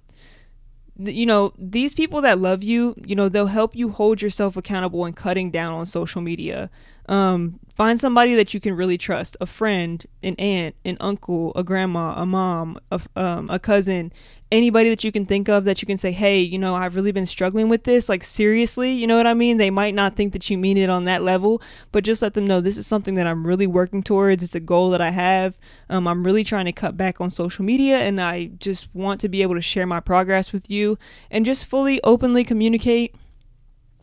[0.98, 5.06] you know, these people that love you, you know, they'll help you hold yourself accountable
[5.06, 6.70] and cutting down on social media.
[7.08, 11.64] Um, find somebody that you can really trust a friend, an aunt, an uncle, a
[11.64, 14.14] grandma, a mom, a, um, a cousin,
[14.52, 17.12] anybody that you can think of that you can say, hey, you know, I've really
[17.12, 18.10] been struggling with this.
[18.10, 19.58] Like, seriously, you know what I mean?
[19.58, 22.46] They might not think that you mean it on that level, but just let them
[22.46, 24.44] know this is something that I'm really working towards.
[24.44, 25.58] It's a goal that I have.
[25.90, 29.30] Um, I'm really trying to cut back on social media, and I just want to
[29.30, 30.98] be able to share my progress with you
[31.30, 33.16] and just fully, openly communicate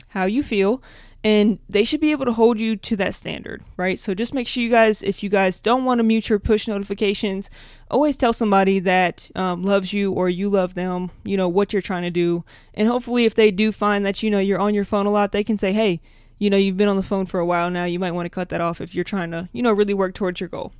[0.09, 0.81] how you feel
[1.23, 3.99] and they should be able to hold you to that standard, right?
[3.99, 6.67] So just make sure you guys, if you guys don't want to mute your push
[6.67, 7.49] notifications,
[7.91, 11.81] always tell somebody that um, loves you or you love them, you know, what you're
[11.81, 12.45] trying to do.
[12.73, 15.33] And hopefully, if they do find that, you know, you're on your phone a lot,
[15.33, 15.99] they can say, hey,
[16.37, 18.29] you know, you've been on the phone for a while now, you might want to
[18.29, 20.73] cut that off if you're trying to, you know, really work towards your goal.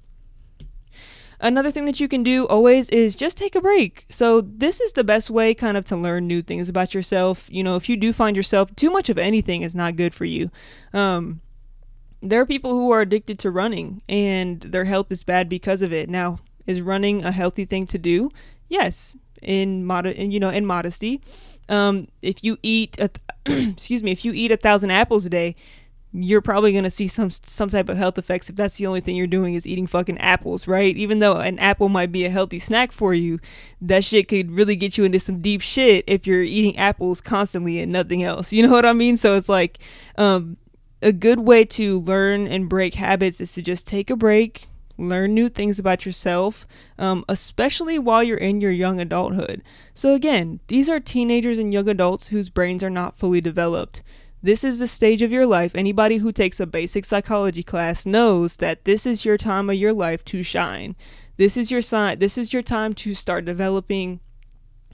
[1.42, 4.06] Another thing that you can do always is just take a break.
[4.10, 7.48] So, this is the best way kind of to learn new things about yourself.
[7.50, 10.26] You know, if you do find yourself too much of anything is not good for
[10.26, 10.52] you.
[10.94, 11.42] Um,
[12.22, 15.94] there are people who are addicted to running and their health is bad because of
[15.94, 16.10] it.
[16.10, 18.30] Now, is running a healthy thing to do?
[18.68, 21.22] Yes, in mod, you know, in modesty.
[21.70, 25.30] Um, if you eat, a th- excuse me, if you eat a thousand apples a
[25.30, 25.56] day,
[26.12, 29.00] you're probably going to see some some type of health effects if that's the only
[29.00, 30.98] thing you're doing is eating fucking apples, right?
[30.98, 33.40] Even though an apple might be a healthy snack for you,
[33.80, 37.80] that shit could really get you into some deep shit if you're eating apples constantly
[37.80, 38.54] and nothing else.
[38.60, 39.16] You know what I mean?
[39.16, 39.80] So it's like
[40.18, 40.58] um,
[41.02, 45.34] a good way to learn and break habits is to just take a break, learn
[45.34, 49.64] new things about yourself, um, especially while you're in your young adulthood.
[49.94, 54.04] So, again, these are teenagers and young adults whose brains are not fully developed.
[54.42, 55.76] This is the stage of your life.
[55.76, 59.94] Anybody who takes a basic psychology class knows that this is your time of your
[59.94, 60.96] life to shine.
[61.38, 64.20] This is your sign this is your time to start developing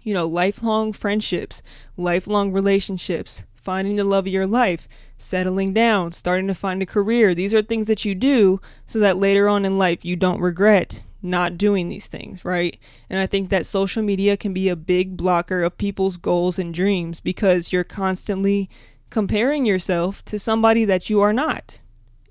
[0.05, 1.63] you know, lifelong friendships,
[1.97, 4.87] lifelong relationships, finding the love of your life,
[5.17, 7.33] settling down, starting to find a career.
[7.33, 11.03] These are things that you do so that later on in life you don't regret
[11.23, 12.77] not doing these things, right?
[13.09, 16.71] And I think that social media can be a big blocker of people's goals and
[16.71, 18.69] dreams because you're constantly
[19.15, 21.79] comparing yourself to somebody that you are not.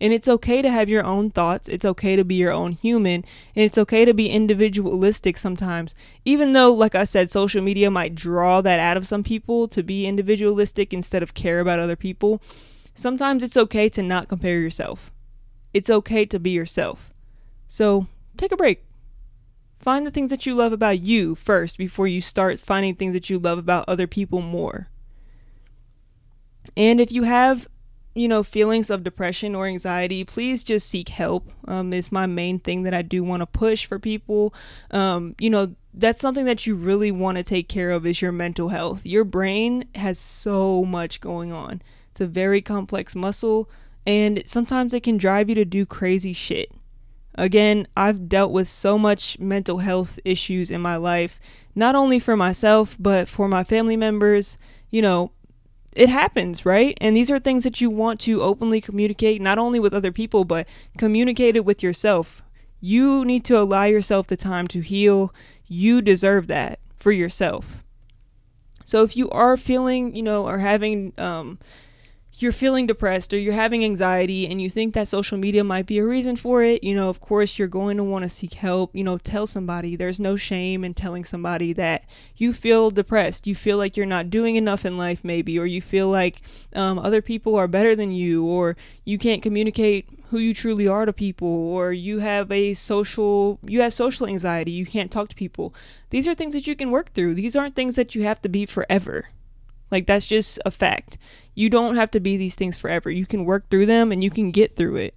[0.02, 1.66] And it's okay to have your own thoughts.
[1.66, 3.24] It's okay to be your own human.
[3.56, 5.94] And it's okay to be individualistic sometimes.
[6.26, 9.82] Even though, like I said, social media might draw that out of some people to
[9.82, 12.42] be individualistic instead of care about other people.
[12.94, 15.10] Sometimes it's okay to not compare yourself.
[15.72, 17.14] It's okay to be yourself.
[17.66, 18.84] So take a break.
[19.72, 23.30] Find the things that you love about you first before you start finding things that
[23.30, 24.90] you love about other people more.
[26.76, 27.68] And if you have,
[28.14, 31.50] you know, feelings of depression or anxiety, please just seek help.
[31.66, 34.54] Um, it's my main thing that I do want to push for people.
[34.90, 38.32] Um, you know, that's something that you really want to take care of is your
[38.32, 39.04] mental health.
[39.04, 41.82] Your brain has so much going on.
[42.10, 43.68] It's a very complex muscle,
[44.06, 46.70] and sometimes it can drive you to do crazy shit.
[47.36, 51.40] Again, I've dealt with so much mental health issues in my life,
[51.74, 54.56] not only for myself, but for my family members.
[54.90, 55.32] You know,
[55.94, 56.96] it happens, right?
[57.00, 60.44] And these are things that you want to openly communicate, not only with other people,
[60.44, 60.66] but
[60.98, 62.42] communicate it with yourself.
[62.80, 65.32] You need to allow yourself the time to heal.
[65.66, 67.82] You deserve that for yourself.
[68.84, 71.58] So if you are feeling, you know, or having um,
[72.38, 75.98] you're feeling depressed or you're having anxiety and you think that social media might be
[75.98, 78.94] a reason for it, you know, of course, you're going to want to seek help.
[78.94, 79.94] You know, tell somebody.
[79.94, 82.04] There's no shame in telling somebody that
[82.36, 83.46] you feel depressed.
[83.46, 86.42] You feel like you're not doing enough in life, maybe, or you feel like
[86.74, 91.06] um, other people are better than you, or you can't communicate who you truly are
[91.06, 94.72] to people, or you have a social, you have social anxiety.
[94.72, 95.74] You can't talk to people.
[96.10, 97.34] These are things that you can work through.
[97.34, 99.26] These aren't things that you have to be forever.
[99.90, 101.18] Like, that's just a fact.
[101.54, 103.10] You don't have to be these things forever.
[103.10, 105.14] You can work through them and you can get through it.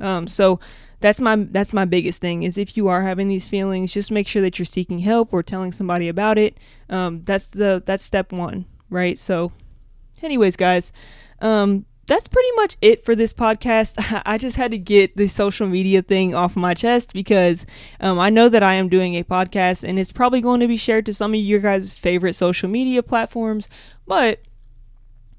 [0.00, 0.60] Um, so
[1.00, 4.26] that's my that's my biggest thing is if you are having these feelings, just make
[4.26, 6.58] sure that you're seeking help or telling somebody about it.
[6.88, 9.18] Um, that's the that's step one, right?
[9.18, 9.52] So,
[10.22, 10.92] anyways, guys,
[11.40, 14.22] um, that's pretty much it for this podcast.
[14.26, 17.66] I just had to get the social media thing off my chest because
[18.00, 20.76] um, I know that I am doing a podcast and it's probably going to be
[20.76, 23.68] shared to some of your guys' favorite social media platforms.
[24.06, 24.40] But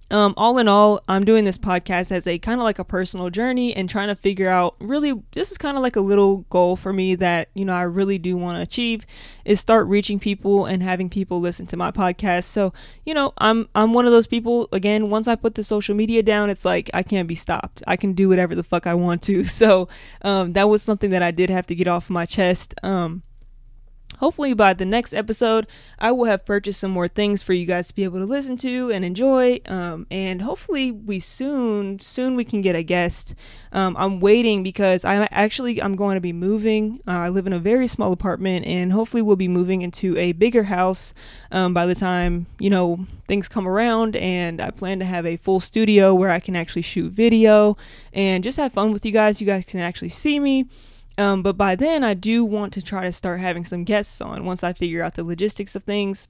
[0.10, 3.30] um, all in all, I'm doing this podcast as a kind of like a personal
[3.30, 6.78] journey and trying to figure out really, this is kind of like a little goal
[6.78, 9.06] for me that, you know, I really do want to achieve
[9.44, 12.46] is start reaching people and having people listen to my podcast.
[12.46, 12.74] So,
[13.06, 16.24] you know, I'm, I'm one of those people, again, once I put the social media
[16.24, 17.84] down, it's like I can't be stopped.
[17.86, 19.44] I can do whatever the fuck I want to.
[19.58, 19.88] So,
[20.22, 22.76] um, that was something that I did have to get off my chest.
[22.84, 23.24] Um,
[24.18, 25.68] hopefully by the next episode
[26.00, 28.58] i will have purchased some more things for you guys to be able to listen
[28.58, 33.36] to and enjoy um, and hopefully we soon soon we can get a guest.
[33.72, 37.02] Um, i'm waiting because i actually i'm going to be moving.
[37.08, 40.32] Uh, i live in a very small apartment and hopefully we'll be moving into a
[40.32, 41.14] bigger house
[41.52, 44.16] um, by the time you know things come around.
[44.16, 47.78] And i plan to have a full studio where i can actually shoot video
[48.14, 49.40] and just have fun with you guys.
[49.42, 50.68] You guys can actually see me
[51.18, 54.46] um, but by then, I do want to try to start having some guests on
[54.46, 56.28] once I figure out the logistics of things.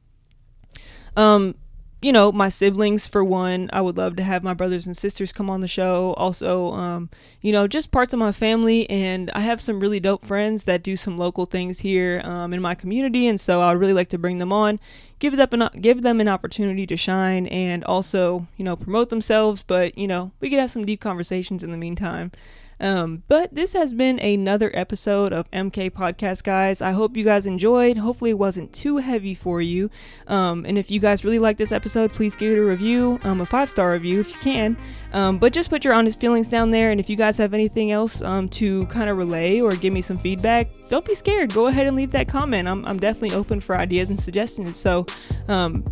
[1.16, 1.56] Um,
[2.02, 5.34] you know, my siblings, for one, I would love to have my brothers and sisters
[5.34, 6.14] come on the show.
[6.14, 7.10] Also, um,
[7.42, 8.88] you know, just parts of my family.
[8.88, 12.62] And I have some really dope friends that do some local things here um, in
[12.62, 13.26] my community.
[13.26, 14.80] And so I would really like to bring them on,
[15.18, 19.64] give them, an, give them an opportunity to shine and also, you know, promote themselves.
[19.64, 22.32] But, you know, we could have some deep conversations in the meantime.
[22.80, 26.82] Um, but this has been another episode of MK Podcast, guys.
[26.82, 27.98] I hope you guys enjoyed.
[27.98, 29.90] Hopefully, it wasn't too heavy for you.
[30.28, 33.42] Um, and if you guys really like this episode, please give it a review, um,
[33.42, 34.78] a five star review if you can.
[35.14, 36.92] Um, but just put your honest feelings down there.
[36.92, 40.02] And if you guys have anything else um, to kind of relay or give me
[40.02, 41.54] some feedback, don't be scared.
[41.54, 42.68] Go ahead and leave that comment.
[42.68, 44.78] I'm, I'm definitely open for ideas and suggestions.
[44.78, 45.06] So,
[45.48, 45.84] um,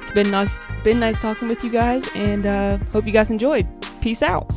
[0.00, 3.66] it's been nice, been nice talking with you guys, and uh, hope you guys enjoyed.
[4.02, 4.52] Peace out.